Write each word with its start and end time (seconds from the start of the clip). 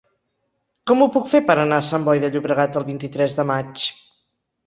Com 0.91 1.03
ho 1.05 1.07
puc 1.17 1.27
fer 1.33 1.41
per 1.49 1.55
anar 1.63 1.77
a 1.81 1.85
Sant 1.89 2.07
Boi 2.09 2.23
de 2.23 2.31
Llobregat 2.35 2.79
el 2.81 2.85
vint-i-tres 2.87 3.39
de 3.41 3.45
maig? 3.53 3.85